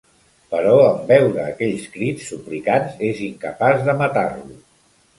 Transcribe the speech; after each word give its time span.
Però 0.53 0.71
en 0.85 0.97
veure 1.11 1.43
aquells 1.43 1.85
crits 1.97 2.33
suplicants, 2.33 2.99
és 3.13 3.25
incapaç 3.31 3.89
de 3.93 4.01
matar-lo. 4.05 4.61